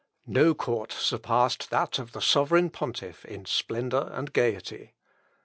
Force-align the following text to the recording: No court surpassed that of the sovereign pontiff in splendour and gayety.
No 0.25 0.55
court 0.55 0.91
surpassed 0.91 1.69
that 1.69 1.99
of 1.99 2.11
the 2.11 2.21
sovereign 2.23 2.71
pontiff 2.71 3.23
in 3.23 3.45
splendour 3.45 4.09
and 4.11 4.33
gayety. 4.33 4.95